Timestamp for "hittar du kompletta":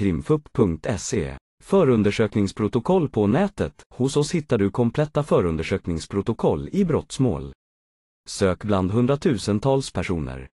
4.34-5.22